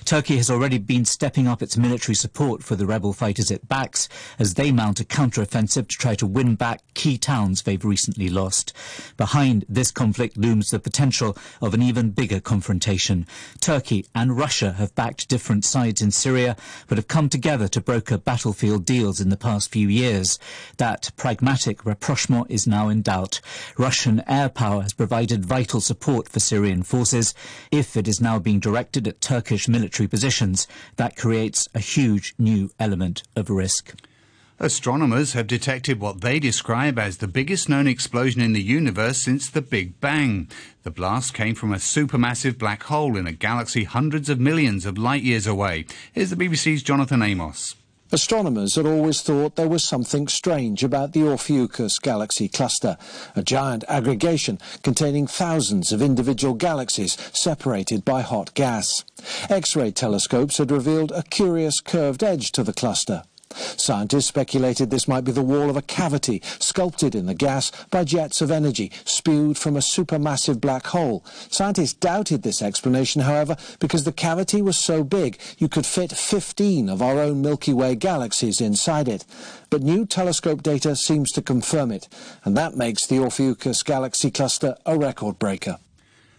Turkey 0.06 0.36
has 0.36 0.48
already 0.48 0.78
been 0.78 1.04
stepping 1.04 1.48
up 1.48 1.60
its 1.60 1.76
military 1.76 2.14
support 2.14 2.62
for 2.62 2.76
the 2.76 2.86
rebel 2.86 3.12
fighters 3.12 3.50
it 3.50 3.68
backs 3.68 4.08
as 4.38 4.54
they 4.54 4.70
mount 4.70 5.00
a 5.00 5.04
counteroffensive 5.04 5.88
to 5.88 5.98
try 5.98 6.14
to 6.14 6.25
win 6.25 6.54
back 6.54 6.80
key 6.94 7.18
towns 7.18 7.62
they've 7.62 7.84
recently 7.84 8.28
lost. 8.28 8.72
Behind 9.16 9.64
this 9.68 9.90
conflict 9.90 10.36
looms 10.36 10.70
the 10.70 10.78
potential 10.78 11.36
of 11.60 11.75
an 11.75 11.82
even 11.82 12.10
bigger 12.10 12.38
confrontation. 12.38 13.26
Turkey 13.60 14.06
and 14.14 14.36
Russia 14.36 14.75
have 14.75 14.94
backed 14.94 15.28
different 15.28 15.64
sides 15.64 16.00
in 16.00 16.12
Syria, 16.12 16.56
but 16.86 16.98
have 16.98 17.08
come 17.08 17.28
together 17.28 17.66
to 17.66 17.80
broker 17.80 18.16
battlefield 18.16 18.84
deals 18.84 19.20
in 19.20 19.30
the 19.30 19.36
past 19.36 19.72
few 19.72 19.88
years. 19.88 20.38
That 20.76 21.10
pragmatic 21.16 21.84
rapprochement 21.84 22.46
is 22.48 22.64
now 22.64 22.88
in 22.88 23.02
doubt. 23.02 23.40
Russian 23.76 24.22
air 24.28 24.50
power 24.50 24.82
has 24.82 24.92
provided 24.92 25.44
vital 25.44 25.80
support 25.80 26.28
for 26.28 26.38
Syrian 26.38 26.84
forces. 26.84 27.34
If 27.72 27.96
it 27.96 28.06
is 28.06 28.20
now 28.20 28.38
being 28.38 28.60
directed 28.60 29.08
at 29.08 29.20
Turkish 29.20 29.66
military 29.66 29.96
positions, 30.05 30.69
that 30.97 31.17
creates 31.17 31.67
a 31.75 31.81
huge 31.81 32.35
new 32.38 32.71
element 32.79 33.23
of 33.35 33.49
risk. 33.49 33.95
Astronomers 34.59 35.35
have 35.35 35.47
detected 35.47 36.00
what 36.00 36.21
they 36.21 36.38
describe 36.38 36.99
as 36.99 37.19
the 37.19 37.29
biggest 37.29 37.69
known 37.69 37.87
explosion 37.87 38.41
in 38.41 38.55
the 38.55 38.62
universe 38.62 39.19
since 39.19 39.50
the 39.50 39.61
Big 39.61 40.00
Bang. 40.00 40.49
The 40.83 40.91
blast 40.91 41.35
came 41.35 41.55
from 41.55 41.73
a 41.73 41.76
supermassive 41.76 42.57
black 42.57 42.83
hole 42.85 43.17
in 43.17 43.26
a 43.26 43.33
galaxy 43.33 43.85
hundreds 43.85 44.31
of 44.31 44.41
millions 44.41 44.87
of 44.87 44.97
light 44.97 45.23
years 45.23 45.47
away. 45.47 45.85
Here's 46.12 46.31
the 46.31 46.37
BBC's 46.37 46.83
Jonathan 46.83 47.23
Amos. 47.23 47.76
Astronomers 48.12 48.76
had 48.76 48.86
always 48.86 49.20
thought 49.20 49.56
there 49.56 49.68
was 49.68 49.82
something 49.82 50.28
strange 50.28 50.84
about 50.84 51.12
the 51.12 51.26
Ophiuchus 51.26 51.98
galaxy 51.98 52.48
cluster, 52.48 52.96
a 53.34 53.42
giant 53.42 53.82
aggregation 53.88 54.60
containing 54.84 55.26
thousands 55.26 55.90
of 55.90 56.00
individual 56.00 56.54
galaxies 56.54 57.16
separated 57.32 58.04
by 58.04 58.22
hot 58.22 58.54
gas. 58.54 59.04
X-ray 59.50 59.90
telescopes 59.90 60.58
had 60.58 60.70
revealed 60.70 61.10
a 61.12 61.25
curious 61.25 61.80
curved 61.80 62.22
edge 62.22 62.52
to 62.52 62.62
the 62.62 62.72
cluster. 62.72 63.25
Scientists 63.56 64.26
speculated 64.26 64.90
this 64.90 65.08
might 65.08 65.25
be 65.25 65.32
the 65.32 65.42
wall 65.42 65.70
of 65.70 65.76
a 65.76 65.82
cavity 65.82 66.42
sculpted 66.58 67.14
in 67.14 67.26
the 67.26 67.34
gas 67.34 67.72
by 67.90 68.04
jets 68.04 68.40
of 68.40 68.50
energy 68.50 68.90
spewed 69.04 69.56
from 69.58 69.76
a 69.76 69.80
supermassive 69.80 70.60
black 70.60 70.86
hole. 70.88 71.25
Scientists 71.50 71.94
doubted 71.94 72.42
this 72.42 72.62
explanation, 72.62 73.22
however, 73.22 73.56
because 73.78 74.04
the 74.04 74.12
cavity 74.12 74.62
was 74.62 74.76
so 74.76 75.02
big 75.02 75.38
you 75.58 75.68
could 75.68 75.86
fit 75.86 76.12
15 76.12 76.88
of 76.88 77.02
our 77.02 77.18
own 77.18 77.42
Milky 77.42 77.72
Way 77.72 77.94
galaxies 77.94 78.60
inside 78.60 79.08
it. 79.08 79.25
But 79.70 79.82
new 79.82 80.06
telescope 80.06 80.62
data 80.62 80.94
seems 80.96 81.32
to 81.32 81.42
confirm 81.42 81.90
it, 81.90 82.08
and 82.44 82.56
that 82.56 82.76
makes 82.76 83.06
the 83.06 83.18
Ophiuchus 83.18 83.82
galaxy 83.82 84.30
cluster 84.30 84.76
a 84.84 84.96
record 84.98 85.38
breaker. 85.38 85.78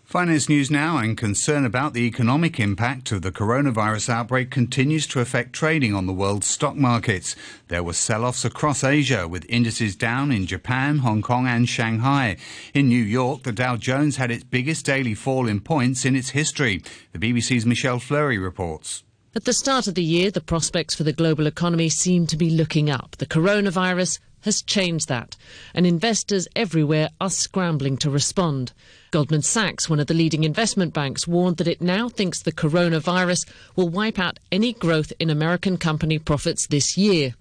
Finance 0.07 0.47
news 0.47 0.71
now 0.71 0.95
and 0.99 1.17
concern 1.17 1.65
about 1.65 1.93
the 1.93 2.07
economic 2.07 2.61
impact 2.61 3.11
of 3.11 3.23
the 3.23 3.31
coronavirus 3.31 4.07
outbreak 4.07 4.49
continues 4.49 5.05
to 5.05 5.19
affect 5.19 5.51
trading 5.51 5.93
on 5.93 6.05
the 6.05 6.13
world's 6.13 6.47
stock 6.47 6.77
markets. 6.77 7.35
There 7.67 7.83
were 7.83 7.91
sell-offs 7.91 8.45
across 8.45 8.85
Asia 8.85 9.27
with 9.27 9.45
indices 9.49 9.97
down 9.97 10.31
in 10.31 10.45
Japan, 10.45 10.99
Hong 10.99 11.21
Kong 11.21 11.45
and 11.45 11.67
Shanghai. 11.67 12.37
In 12.73 12.87
New 12.87 13.03
York, 13.03 13.43
the 13.43 13.51
Dow 13.51 13.75
Jones 13.75 14.15
had 14.15 14.31
its 14.31 14.45
biggest 14.45 14.85
daily 14.85 15.13
fall 15.13 15.45
in 15.45 15.59
points 15.59 16.05
in 16.05 16.15
its 16.15 16.29
history. 16.29 16.81
The 17.11 17.19
BBC's 17.19 17.65
Michelle 17.65 17.99
Fleury 17.99 18.37
reports. 18.37 19.03
At 19.35 19.43
the 19.43 19.51
start 19.51 19.87
of 19.87 19.95
the 19.95 20.03
year, 20.03 20.31
the 20.31 20.39
prospects 20.39 20.95
for 20.95 21.03
the 21.03 21.11
global 21.11 21.47
economy 21.47 21.89
seemed 21.89 22.29
to 22.29 22.37
be 22.37 22.49
looking 22.49 22.89
up. 22.89 23.17
The 23.17 23.25
coronavirus 23.25 24.19
has 24.47 24.63
changed 24.63 25.07
that, 25.07 25.37
and 25.73 25.85
investors 25.85 26.47
everywhere 26.55 27.11
are 27.21 27.29
scrambling 27.29 27.97
to 27.97 28.09
respond. 28.09 28.73
Goldman 29.11 29.43
Sachs, 29.43 29.89
one 29.89 29.99
of 29.99 30.07
the 30.07 30.13
leading 30.13 30.43
investment 30.43 30.93
banks, 30.93 31.27
warned 31.27 31.57
that 31.57 31.67
it 31.67 31.81
now 31.81 32.09
thinks 32.09 32.41
the 32.41 32.51
coronavirus 32.51 33.45
will 33.75 33.89
wipe 33.89 34.17
out 34.17 34.39
any 34.51 34.73
growth 34.73 35.13
in 35.19 35.29
American 35.29 35.77
company 35.77 36.17
profits 36.17 36.65
this 36.65 36.97
year. 36.97 37.35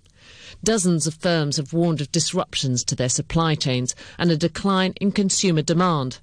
Dozens 0.62 1.06
of 1.06 1.14
firms 1.14 1.56
have 1.56 1.72
warned 1.72 2.00
of 2.00 2.12
disruptions 2.12 2.84
to 2.84 2.94
their 2.94 3.08
supply 3.08 3.54
chains 3.54 3.94
and 4.18 4.30
a 4.30 4.36
decline 4.36 4.92
in 5.00 5.12
consumer 5.12 5.62
demand. 5.62 6.18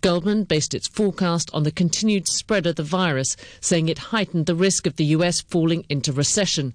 Goldman 0.00 0.44
based 0.44 0.74
its 0.74 0.88
forecast 0.88 1.50
on 1.52 1.62
the 1.62 1.70
continued 1.70 2.26
spread 2.26 2.66
of 2.66 2.76
the 2.76 2.82
virus, 2.82 3.36
saying 3.60 3.88
it 3.88 3.98
heightened 3.98 4.46
the 4.46 4.54
risk 4.54 4.86
of 4.86 4.96
the 4.96 5.04
US 5.06 5.40
falling 5.40 5.84
into 5.88 6.12
recession. 6.12 6.74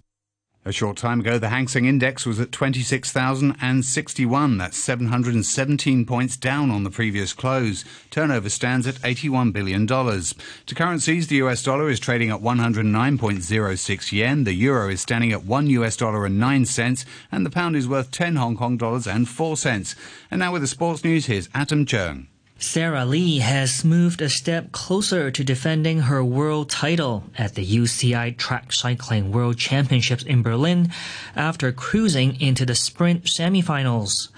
A 0.68 0.72
short 0.72 0.98
time 0.98 1.20
ago, 1.20 1.38
the 1.38 1.50
Hang 1.50 1.68
Seng 1.68 1.86
Index 1.86 2.26
was 2.26 2.40
at 2.40 2.52
26,061. 2.52 4.58
That's 4.58 4.80
717 4.80 6.08
points 6.08 6.36
down 6.36 6.72
on 6.72 6.84
the 6.84 6.90
previous 6.90 7.34
close. 7.34 7.86
Turnover 8.10 8.50
stands 8.50 8.88
at 8.88 8.96
$81 8.96 9.54
billion. 9.54 9.86
To 9.86 10.74
currencies, 10.74 11.28
the 11.28 11.36
US 11.36 11.62
dollar 11.62 11.88
is 11.88 12.00
trading 12.00 12.32
at 12.32 12.42
109.06 12.42 14.12
yen. 14.12 14.44
The 14.44 14.54
euro 14.54 14.90
is 14.90 15.02
standing 15.02 15.32
at 15.32 15.46
1 15.46 15.68
US 15.68 15.98
dollar 15.98 16.26
and 16.26 16.40
9 16.40 16.66
cents. 16.66 17.06
And 17.32 17.46
the 17.46 17.52
pound 17.52 17.76
is 17.76 17.88
worth 17.88 18.10
10 18.10 18.38
Hong 18.38 18.58
Kong 18.58 18.76
dollars 18.76 19.06
and 19.06 19.30
4 19.30 19.58
cents. 19.58 19.96
And 20.32 20.40
now 20.40 20.52
with 20.52 20.64
the 20.64 20.68
sports 20.68 21.04
news, 21.04 21.28
here's 21.28 21.48
Adam 21.54 21.86
Chung. 21.86 22.26
Sarah 22.58 23.06
Lee 23.06 23.40
has 23.40 23.84
moved 23.84 24.22
a 24.22 24.30
step 24.30 24.72
closer 24.72 25.30
to 25.30 25.44
defending 25.44 26.00
her 26.00 26.24
world 26.24 26.70
title 26.70 27.26
at 27.38 27.56
the 27.56 27.66
UCI 27.66 28.38
Track 28.38 28.72
Cycling 28.72 29.34
World 29.34 29.58
Championships 29.58 30.24
in 30.24 30.42
Berlin 30.42 30.90
after 31.36 31.74
cruising 31.74 32.40
into 32.40 32.66
the 32.66 32.74
sprint 32.74 33.26
semifinals. 33.26 34.30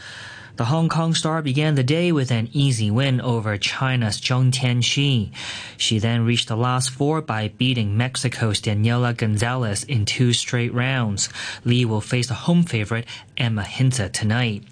The 0.55 0.65
Hong 0.65 0.89
Kong 0.89 1.13
star 1.13 1.43
began 1.43 1.75
the 1.75 1.83
day 1.83 2.11
with 2.11 2.31
an 2.31 2.49
easy 2.51 2.89
win 2.89 3.21
over 3.21 3.55
China's 3.59 4.19
Zheng 4.19 4.51
Tianqi. 4.51 5.31
She 5.77 5.99
then 5.99 6.25
reached 6.25 6.47
the 6.47 6.57
last 6.57 6.89
four 6.89 7.21
by 7.21 7.49
beating 7.49 7.95
Mexico's 7.95 8.59
Daniela 8.59 9.15
Gonzalez 9.15 9.83
in 9.83 10.05
two 10.05 10.33
straight 10.33 10.73
rounds. 10.73 11.29
Lee 11.63 11.85
will 11.85 12.01
face 12.01 12.29
the 12.29 12.33
home 12.33 12.63
favorite 12.63 13.05
Emma 13.37 13.61
Hinze 13.61 14.11
tonight. 14.11 14.63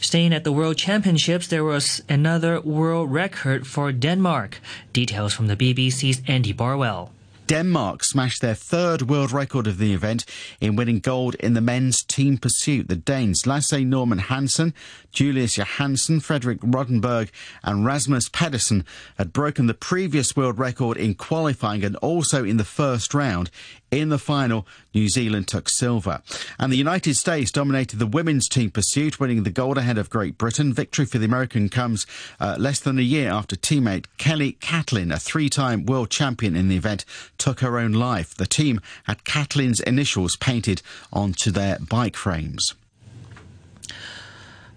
Staying 0.00 0.32
at 0.32 0.44
the 0.44 0.52
World 0.52 0.76
Championships, 0.76 1.48
there 1.48 1.64
was 1.64 2.02
another 2.08 2.60
world 2.60 3.12
record 3.12 3.66
for 3.66 3.90
Denmark. 3.90 4.60
Details 4.92 5.34
from 5.34 5.48
the 5.48 5.56
BBC's 5.56 6.22
Andy 6.28 6.52
Barwell. 6.52 7.10
Denmark 7.48 8.04
smashed 8.04 8.40
their 8.40 8.54
third 8.54 9.08
world 9.08 9.32
record 9.32 9.66
of 9.66 9.78
the 9.78 9.92
event 9.94 10.24
in 10.60 10.76
winning 10.76 11.00
gold 11.00 11.34
in 11.36 11.54
the 11.54 11.60
men's 11.60 12.02
team 12.02 12.38
pursuit. 12.38 12.88
The 12.88 12.94
Danes 12.94 13.46
Lasse 13.46 13.72
Norman 13.72 14.18
Hansen, 14.18 14.72
Julius 15.18 15.56
Johansen, 15.56 16.20
Frederik 16.20 16.60
Rodenberg, 16.60 17.30
and 17.64 17.84
Rasmus 17.84 18.28
Pedersen 18.28 18.84
had 19.16 19.32
broken 19.32 19.66
the 19.66 19.74
previous 19.74 20.36
world 20.36 20.60
record 20.60 20.96
in 20.96 21.16
qualifying 21.16 21.82
and 21.82 21.96
also 21.96 22.44
in 22.44 22.56
the 22.56 22.62
first 22.62 23.12
round. 23.14 23.50
In 23.90 24.10
the 24.10 24.18
final, 24.20 24.64
New 24.94 25.08
Zealand 25.08 25.48
took 25.48 25.68
silver. 25.68 26.22
And 26.56 26.72
the 26.72 26.76
United 26.76 27.16
States 27.16 27.50
dominated 27.50 27.98
the 27.98 28.06
women's 28.06 28.48
team 28.48 28.70
pursuit, 28.70 29.18
winning 29.18 29.42
the 29.42 29.50
gold 29.50 29.76
ahead 29.76 29.98
of 29.98 30.08
Great 30.08 30.38
Britain. 30.38 30.72
Victory 30.72 31.04
for 31.04 31.18
the 31.18 31.26
American 31.26 31.68
comes 31.68 32.06
uh, 32.38 32.54
less 32.56 32.78
than 32.78 32.96
a 32.96 33.02
year 33.02 33.28
after 33.28 33.56
teammate 33.56 34.06
Kelly 34.18 34.52
Catlin, 34.60 35.10
a 35.10 35.18
three 35.18 35.48
time 35.48 35.84
world 35.84 36.10
champion 36.10 36.54
in 36.54 36.68
the 36.68 36.76
event, 36.76 37.04
took 37.38 37.58
her 37.58 37.76
own 37.76 37.90
life. 37.90 38.36
The 38.36 38.46
team 38.46 38.80
had 39.02 39.24
Catlin's 39.24 39.80
initials 39.80 40.36
painted 40.36 40.80
onto 41.12 41.50
their 41.50 41.80
bike 41.80 42.14
frames. 42.14 42.76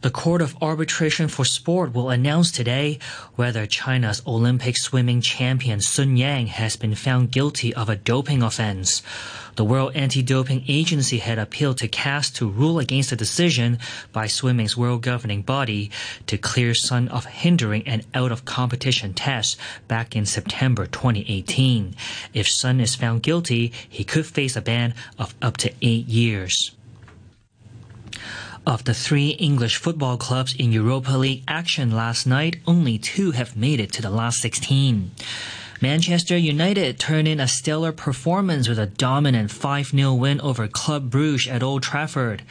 The 0.02 0.10
Court 0.10 0.42
of 0.42 0.58
Arbitration 0.64 1.28
for 1.28 1.46
Sport 1.46 1.94
will 1.94 2.10
announce 2.10 2.52
today 2.52 2.98
whether 3.36 3.68
China's 3.68 4.24
Olympic 4.26 4.76
swimming 4.76 5.22
champion 5.22 5.80
Sun 5.80 6.18
Yang 6.18 6.48
has 6.48 6.76
been 6.76 6.96
found 6.96 7.30
guilty 7.30 7.72
of 7.76 7.88
a 7.88 7.96
doping 7.96 8.42
offense. 8.42 9.04
The 9.58 9.64
World 9.64 9.96
Anti-Doping 9.96 10.64
Agency 10.68 11.20
had 11.20 11.38
appealed 11.38 11.78
to 11.78 11.88
CAS 11.88 12.32
to 12.32 12.50
rule 12.50 12.80
against 12.80 13.12
the 13.12 13.16
decision 13.16 13.78
by 14.12 14.26
swimming's 14.26 14.76
world 14.76 15.04
governing 15.04 15.44
body 15.44 15.92
to 16.26 16.36
clear 16.36 16.74
Sun 16.74 17.10
of 17.10 17.26
hindering 17.26 17.88
an 17.88 18.02
out-of-competition 18.16 19.14
test 19.14 19.56
back 19.88 20.16
in 20.16 20.26
September 20.26 20.88
2018. 20.88 21.94
If 22.34 22.50
Sun 22.50 22.80
is 22.80 22.96
found 22.96 23.22
guilty, 23.22 23.72
he 23.88 24.04
could 24.04 24.26
face 24.26 24.56
a 24.56 24.62
ban 24.62 24.96
of 25.20 25.36
up 25.44 25.58
to 25.58 25.72
eight 25.84 26.08
years. 26.08 26.72
Of 28.66 28.84
the 28.84 28.94
three 28.94 29.30
English 29.30 29.78
football 29.78 30.18
clubs 30.18 30.54
in 30.54 30.72
Europa 30.72 31.14
League 31.14 31.44
action 31.48 31.90
last 31.90 32.28
night, 32.28 32.58
only 32.68 33.00
two 33.00 33.32
have 33.32 33.58
made 33.58 33.80
it 33.80 33.92
to 33.94 34.04
the 34.04 34.12
last 34.12 34.40
16. 34.40 35.10
Manchester 35.82 36.38
United 36.38 37.00
turned 37.00 37.28
in 37.28 37.40
a 37.40 37.48
stellar 37.48 37.92
performance 37.92 38.70
with 38.70 38.78
a 38.78 38.86
dominant 38.86 39.50
5-0 39.50 40.20
win 40.20 40.40
over 40.42 40.68
Club 40.68 41.10
Brugge 41.10 41.52
at 41.52 41.64
Old 41.64 41.82
Trafford. 41.82 42.44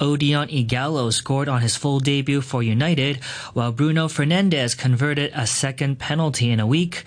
Odion 0.00 0.50
Ighalo 0.50 1.12
scored 1.12 1.48
on 1.48 1.60
his 1.60 1.76
full 1.76 2.00
debut 2.00 2.40
for 2.40 2.60
United, 2.60 3.22
while 3.52 3.70
Bruno 3.70 4.08
Fernandes 4.08 4.76
converted 4.76 5.30
a 5.32 5.46
second 5.46 6.00
penalty 6.00 6.50
in 6.50 6.58
a 6.58 6.66
week. 6.66 7.04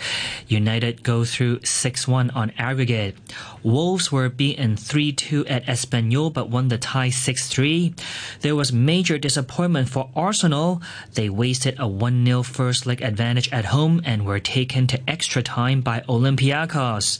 United 0.48 1.04
go 1.04 1.26
through 1.26 1.60
6-1 1.60 2.34
on 2.34 2.54
aggregate. 2.58 3.18
Wolves 3.66 4.12
were 4.12 4.30
beaten 4.30 4.76
3-2 4.76 5.50
at 5.50 5.66
Espanyol 5.66 6.32
but 6.32 6.52
won 6.52 6.68
the 6.68 6.78
tie 6.78 7.10
6-3. 7.10 7.98
There 8.42 8.56
was 8.56 8.72
major 8.72 9.18
disappointment 9.18 9.90
for 9.90 10.12
Arsenal. 10.16 10.84
They 11.16 11.30
wasted 11.30 11.74
a 11.80 11.90
1-0 11.90 12.46
first 12.46 12.86
leg 12.86 13.02
advantage 13.02 13.52
at 13.52 13.66
home 13.66 14.04
and 14.06 14.24
were 14.24 14.40
taken 14.40 14.86
to 14.86 15.10
extra 15.10 15.42
time 15.42 15.82
by 15.82 16.02
Olympiacos. 16.02 17.18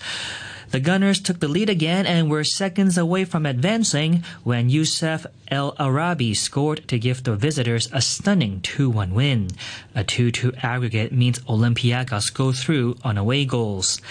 The 0.76 0.82
Gunners 0.82 1.22
took 1.22 1.40
the 1.40 1.48
lead 1.48 1.70
again 1.70 2.06
and 2.06 2.30
were 2.30 2.44
seconds 2.44 2.98
away 2.98 3.24
from 3.24 3.46
advancing 3.46 4.26
when 4.44 4.70
Youssef 4.70 5.26
El 5.48 5.74
Arabi 5.80 6.34
scored 6.34 6.86
to 6.90 7.00
give 7.00 7.24
the 7.24 7.38
visitors 7.38 7.88
a 7.94 8.02
stunning 8.02 8.60
2-1 8.60 9.14
win. 9.14 9.52
A 9.96 10.04
2-2 10.04 10.62
aggregate 10.62 11.14
means 11.14 11.40
Olympiacos 11.48 12.34
go 12.34 12.52
through 12.52 12.98
on 13.06 13.18
away 13.18 13.46
goals. 13.46 14.02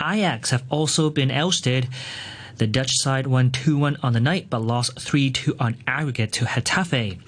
Ajax 0.00 0.48
have 0.48 0.62
also 0.70 1.10
been 1.10 1.30
ousted. 1.30 1.88
The 2.56 2.66
Dutch 2.66 2.96
side 2.98 3.26
won 3.26 3.50
2-1 3.50 3.98
on 4.02 4.12
the 4.12 4.20
night 4.20 4.48
but 4.48 4.60
lost 4.60 4.96
3-2 4.96 5.56
on 5.60 5.76
aggregate 5.86 6.32
to 6.32 6.44
Getafe. 6.44 7.18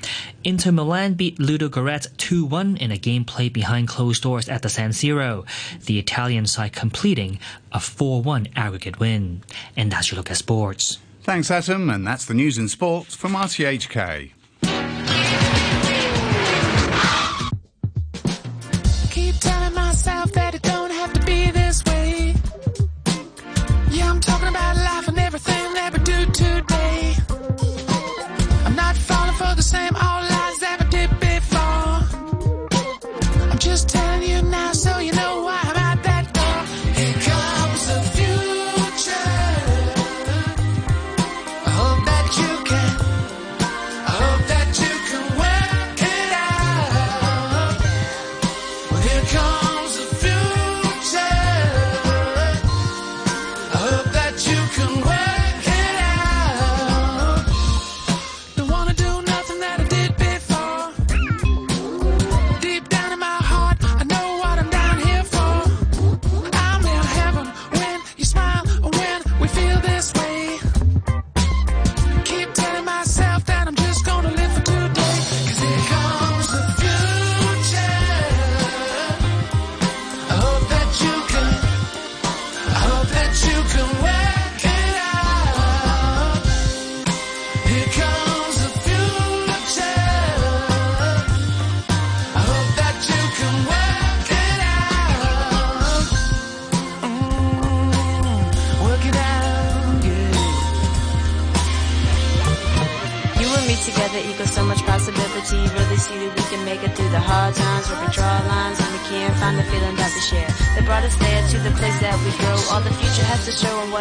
Inter 0.44 0.72
Milan 0.72 1.14
beat 1.14 1.38
Ludogorets 1.38 2.08
2-1 2.16 2.78
in 2.78 2.90
a 2.90 2.96
game 2.96 3.24
played 3.24 3.52
behind 3.52 3.88
closed 3.88 4.22
doors 4.22 4.48
at 4.48 4.62
the 4.62 4.68
San 4.68 4.90
Siro. 4.90 5.44
The 5.84 5.98
Italian 5.98 6.46
side 6.46 6.72
completing 6.72 7.38
a 7.72 7.78
4-1 7.78 8.52
aggregate 8.54 9.00
win. 9.00 9.42
And 9.76 9.90
that's 9.90 10.10
your 10.10 10.16
look 10.16 10.30
at 10.30 10.36
sports. 10.36 10.98
Thanks, 11.22 11.50
Adam, 11.50 11.90
and 11.90 12.06
that's 12.06 12.24
the 12.24 12.34
news 12.34 12.56
in 12.56 12.68
sports 12.68 13.16
from 13.16 13.32
RTHK. 13.32 14.30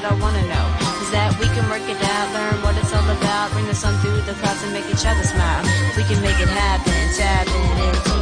I 0.06 0.14
wanna 0.22 0.42
know 0.46 0.66
is 1.02 1.10
that 1.10 1.34
we 1.40 1.48
can 1.48 1.68
work 1.68 1.82
it 1.90 1.98
out, 1.98 2.30
learn 2.32 2.62
what 2.62 2.78
it's 2.78 2.94
all 2.94 3.10
about, 3.10 3.52
bring 3.54 3.66
the 3.66 3.74
sun 3.74 3.98
through 4.02 4.22
the 4.22 4.34
clouds 4.38 4.62
and 4.62 4.72
make 4.72 4.86
each 4.86 5.04
other 5.04 5.24
smile. 5.24 5.66
We 5.98 6.04
can 6.04 6.22
make 6.22 6.40
it 6.40 6.48
happen, 6.48 6.94
tapping 7.18 7.66
into 7.90 8.14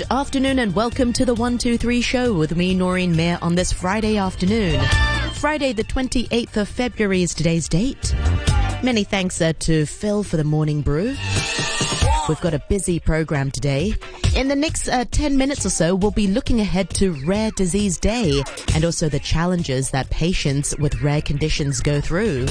Good 0.00 0.12
afternoon 0.12 0.58
and 0.60 0.74
welcome 0.74 1.12
to 1.12 1.26
the 1.26 1.34
123 1.34 2.00
show 2.00 2.32
with 2.32 2.56
me, 2.56 2.74
Noreen 2.74 3.14
Mayer, 3.14 3.38
on 3.42 3.54
this 3.54 3.70
Friday 3.70 4.16
afternoon. 4.16 4.82
Friday, 5.34 5.74
the 5.74 5.84
28th 5.84 6.56
of 6.56 6.70
February 6.70 7.22
is 7.22 7.34
today's 7.34 7.68
date. 7.68 8.14
Many 8.82 9.04
thanks 9.04 9.42
uh, 9.42 9.52
to 9.58 9.84
Phil 9.84 10.22
for 10.22 10.38
the 10.38 10.44
morning 10.44 10.80
brew. 10.80 11.14
We've 12.30 12.40
got 12.40 12.54
a 12.54 12.62
busy 12.70 12.98
program 12.98 13.50
today. 13.50 13.92
In 14.34 14.48
the 14.48 14.56
next 14.56 14.88
uh, 14.88 15.04
10 15.10 15.36
minutes 15.36 15.66
or 15.66 15.70
so, 15.70 15.94
we'll 15.94 16.12
be 16.12 16.28
looking 16.28 16.60
ahead 16.60 16.88
to 16.94 17.12
Rare 17.26 17.50
Disease 17.50 17.98
Day 17.98 18.42
and 18.74 18.86
also 18.86 19.10
the 19.10 19.20
challenges 19.20 19.90
that 19.90 20.08
patients 20.08 20.74
with 20.78 21.02
rare 21.02 21.20
conditions 21.20 21.82
go 21.82 22.00
through. 22.00 22.46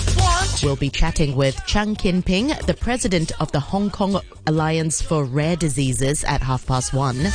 We'll 0.64 0.76
be 0.76 0.90
chatting 0.90 1.36
with 1.36 1.66
Chang 1.66 1.96
Kin 1.96 2.22
Ping, 2.22 2.48
the 2.68 2.74
president 2.74 3.32
of 3.40 3.52
the 3.52 3.60
Hong 3.60 3.90
Kong 3.90 4.20
Alliance 4.46 5.02
for 5.02 5.24
Rare 5.24 5.56
Diseases 5.56 6.24
at 6.26 6.42
half 6.42 6.66
past 6.66 6.94
one. 6.94 7.28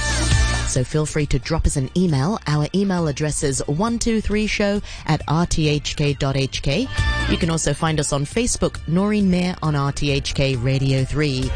So 0.69 0.85
feel 0.85 1.07
free 1.07 1.27
to 1.27 1.39
drop 1.39 1.67
us 1.67 1.77
an 1.77 1.91
email. 1.97 2.39
Our 2.47 2.67
email 2.75 3.07
address 3.07 3.43
is 3.43 3.63
123show 3.69 4.83
at 5.07 5.25
rthk.hk. 5.27 7.31
You 7.31 7.37
can 7.39 7.51
also 7.51 7.73
find 7.73 7.99
us 7.99 8.13
on 8.13 8.25
Facebook, 8.25 8.87
Noreen 8.89 9.31
Mayer 9.31 9.57
on 9.63 9.75
RTHK 9.75 10.63
Radio 10.63 11.05
3. 11.05 11.51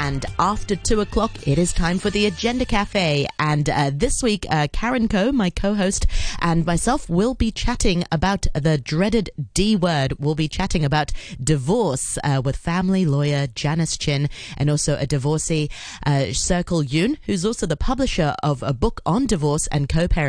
And 0.00 0.24
after 0.38 0.76
2 0.76 1.02
o'clock, 1.02 1.46
it 1.46 1.58
is 1.58 1.74
time 1.74 1.98
for 1.98 2.08
the 2.08 2.24
Agenda 2.24 2.64
Cafe. 2.64 3.26
And 3.38 3.68
uh, 3.68 3.90
this 3.92 4.22
week, 4.22 4.46
uh, 4.48 4.66
Karen 4.72 5.08
Coe, 5.08 5.30
my 5.30 5.50
co-host, 5.50 6.06
and 6.40 6.64
myself 6.64 7.10
will 7.10 7.34
be 7.34 7.52
chatting 7.52 8.04
about 8.10 8.46
the 8.54 8.78
dreaded 8.78 9.28
D 9.52 9.76
word. 9.76 10.14
We'll 10.18 10.34
be 10.34 10.48
chatting 10.48 10.86
about 10.86 11.12
divorce 11.38 12.16
uh, 12.24 12.40
with 12.42 12.56
family 12.56 13.04
lawyer 13.04 13.46
Janice 13.46 13.98
Chin 13.98 14.30
and 14.56 14.70
also 14.70 14.96
a 14.96 15.06
divorcee, 15.06 15.68
uh, 16.06 16.32
Circle 16.32 16.82
Yoon, 16.82 17.18
who's 17.26 17.44
also 17.44 17.66
the 17.66 17.76
publisher 17.76 18.34
of 18.42 18.62
a 18.62 18.72
book 18.72 19.02
on 19.04 19.26
divorce 19.26 19.66
and 19.66 19.86
co-parenting 19.86 20.20